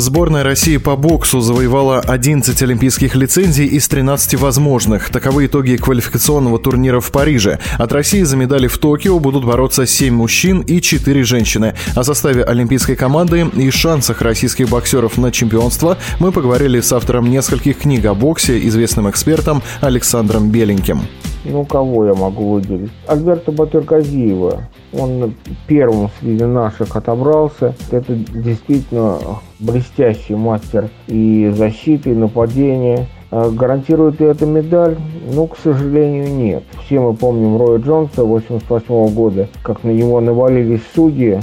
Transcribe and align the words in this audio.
Сборная 0.00 0.42
России 0.42 0.78
по 0.78 0.96
боксу 0.96 1.42
завоевала 1.42 2.00
11 2.00 2.62
олимпийских 2.62 3.14
лицензий 3.14 3.66
из 3.66 3.86
13 3.86 4.36
возможных. 4.36 5.10
Таковы 5.10 5.44
итоги 5.44 5.76
квалификационного 5.76 6.58
турнира 6.58 7.00
в 7.00 7.12
Париже. 7.12 7.58
От 7.76 7.92
России 7.92 8.22
за 8.22 8.38
медали 8.38 8.66
в 8.66 8.78
Токио 8.78 9.18
будут 9.18 9.44
бороться 9.44 9.84
7 9.84 10.14
мужчин 10.14 10.62
и 10.62 10.80
4 10.80 11.22
женщины. 11.24 11.74
О 11.94 12.02
составе 12.02 12.44
олимпийской 12.44 12.96
команды 12.96 13.46
и 13.54 13.70
шансах 13.70 14.22
российских 14.22 14.70
боксеров 14.70 15.18
на 15.18 15.30
чемпионство 15.30 15.98
мы 16.18 16.32
поговорили 16.32 16.80
с 16.80 16.90
автором 16.94 17.28
нескольких 17.28 17.80
книг 17.80 18.06
о 18.06 18.14
боксе, 18.14 18.58
известным 18.68 19.10
экспертом 19.10 19.62
Александром 19.82 20.48
Беленьким. 20.48 21.02
Ну, 21.44 21.64
кого 21.64 22.06
я 22.06 22.14
могу 22.14 22.52
выделить? 22.52 22.90
Альберта 23.06 23.50
Батырказиева. 23.52 24.62
Он 24.98 25.34
первым 25.66 26.10
среди 26.20 26.44
наших 26.44 26.96
отобрался. 26.96 27.74
Это 27.90 28.14
действительно 28.14 29.18
блестящий 29.58 30.34
мастер 30.34 30.90
и 31.06 31.52
защиты, 31.56 32.10
и 32.10 32.14
нападения. 32.14 33.06
А 33.30 33.50
гарантирует 33.50 34.20
ли 34.20 34.26
это 34.26 34.44
медаль? 34.44 34.96
Ну, 35.32 35.46
к 35.46 35.56
сожалению, 35.56 36.30
нет. 36.34 36.64
Все 36.84 37.00
мы 37.00 37.14
помним 37.14 37.56
Роя 37.56 37.78
Джонса 37.78 38.24
88 38.24 39.14
года, 39.14 39.48
как 39.62 39.84
на 39.84 39.90
него 39.90 40.20
навалились 40.20 40.82
судьи 40.94 41.40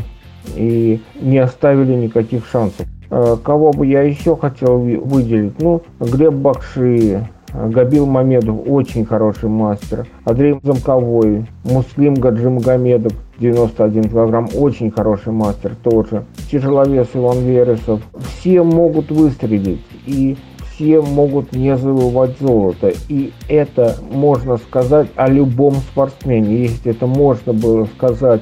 и 0.56 1.02
не 1.20 1.38
оставили 1.38 1.94
никаких 1.94 2.46
шансов. 2.46 2.86
А 3.10 3.38
кого 3.38 3.72
бы 3.72 3.88
я 3.88 4.02
еще 4.02 4.36
хотел 4.36 4.78
выделить? 4.78 5.60
Ну, 5.62 5.82
Глеб 6.00 6.34
Бакши, 6.34 7.30
Габил 7.54 8.06
Мамедов 8.06 8.60
очень 8.68 9.06
хороший 9.06 9.50
мастер. 9.50 10.06
Андрей 10.26 10.60
Замковой, 10.64 11.46
Муслим 11.64 12.16
Гаджимагомедов, 12.16 13.14
91 13.40 14.10
килограмм, 14.10 14.50
очень 14.56 14.92
хороший 14.92 15.32
мастер 15.32 15.76
тоже. 15.82 16.26
Тяжеловес 16.52 17.08
Иван 17.14 17.40
Вересов. 17.40 18.02
Все 18.20 18.64
могут 18.64 19.12
выстрелить 19.12 19.82
и 20.06 20.36
все 20.78 21.02
могут 21.02 21.54
не 21.54 21.76
завоевать 21.76 22.38
золото. 22.40 22.94
И 23.10 23.32
это 23.48 23.96
можно 24.12 24.58
сказать 24.58 25.08
о 25.16 25.28
любом 25.28 25.76
спортсмене. 25.76 26.64
Если 26.64 26.92
это 26.92 27.08
можно 27.08 27.54
было 27.54 27.86
сказать 27.96 28.42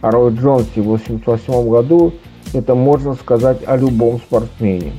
о 0.00 0.10
Рой 0.10 0.32
Джонсе 0.34 0.80
в 0.80 0.94
1988 0.94 1.70
году, 1.70 2.12
это 2.54 2.74
можно 2.74 3.14
сказать 3.14 3.58
о 3.66 3.76
любом 3.76 4.18
спортсмене. 4.18 4.92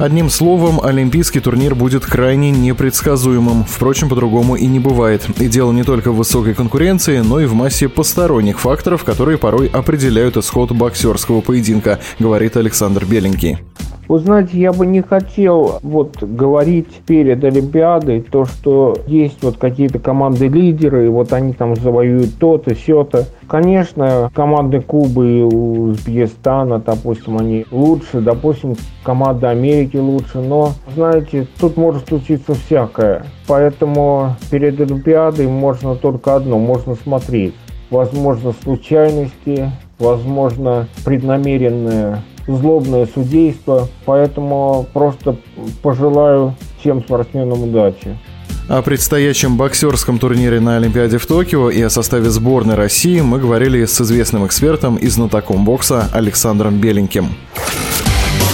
Одним 0.00 0.30
словом, 0.30 0.80
олимпийский 0.80 1.40
турнир 1.40 1.74
будет 1.74 2.06
крайне 2.06 2.50
непредсказуемым. 2.50 3.64
Впрочем, 3.64 4.08
по-другому 4.08 4.56
и 4.56 4.64
не 4.64 4.78
бывает. 4.78 5.28
И 5.38 5.46
дело 5.46 5.72
не 5.72 5.82
только 5.82 6.10
в 6.10 6.16
высокой 6.16 6.54
конкуренции, 6.54 7.18
но 7.18 7.38
и 7.38 7.44
в 7.44 7.52
массе 7.52 7.86
посторонних 7.86 8.60
факторов, 8.60 9.04
которые 9.04 9.36
порой 9.36 9.66
определяют 9.66 10.38
исход 10.38 10.72
боксерского 10.72 11.42
поединка, 11.42 12.00
говорит 12.18 12.56
Александр 12.56 13.04
Беленький. 13.04 13.58
Вы 14.10 14.18
знаете, 14.18 14.58
я 14.58 14.72
бы 14.72 14.86
не 14.86 15.02
хотел 15.02 15.78
вот 15.84 16.20
говорить 16.20 17.00
перед 17.06 17.44
Олимпиадой 17.44 18.22
то, 18.22 18.44
что 18.44 18.96
есть 19.06 19.40
вот 19.40 19.56
какие-то 19.56 20.00
команды-лидеры, 20.00 21.08
вот 21.08 21.32
они 21.32 21.52
там 21.52 21.76
завоюют 21.76 22.36
то-то, 22.40 22.74
все-то. 22.74 23.26
Конечно, 23.46 24.28
команды 24.34 24.80
Кубы 24.80 25.30
и 25.30 25.42
Узбекистана, 25.42 26.80
допустим, 26.80 27.38
они 27.38 27.66
лучше, 27.70 28.20
допустим, 28.20 28.74
команда 29.04 29.50
Америки 29.50 29.98
лучше, 29.98 30.38
но, 30.40 30.72
знаете, 30.92 31.46
тут 31.60 31.76
может 31.76 32.08
случиться 32.08 32.54
всякое. 32.54 33.26
Поэтому 33.46 34.34
перед 34.50 34.80
Олимпиадой 34.80 35.46
можно 35.46 35.94
только 35.94 36.34
одно, 36.34 36.58
можно 36.58 36.96
смотреть. 36.96 37.54
Возможно, 37.90 38.54
случайности, 38.64 39.70
возможно, 40.00 40.88
преднамеренное 41.04 42.24
злобное 42.46 43.06
судейство. 43.06 43.88
Поэтому 44.04 44.86
просто 44.92 45.36
пожелаю 45.82 46.54
всем 46.80 47.02
спортсменам 47.02 47.62
удачи. 47.62 48.18
О 48.68 48.82
предстоящем 48.82 49.56
боксерском 49.56 50.18
турнире 50.18 50.60
на 50.60 50.76
Олимпиаде 50.76 51.18
в 51.18 51.26
Токио 51.26 51.70
и 51.70 51.82
о 51.82 51.90
составе 51.90 52.30
сборной 52.30 52.76
России 52.76 53.20
мы 53.20 53.40
говорили 53.40 53.84
с 53.84 54.00
известным 54.00 54.46
экспертом 54.46 54.96
и 54.96 55.08
знатоком 55.08 55.64
бокса 55.64 56.08
Александром 56.12 56.78
Беленьким. 56.78 57.30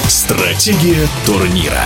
Стратегия 0.09 1.07
турнира. 1.27 1.85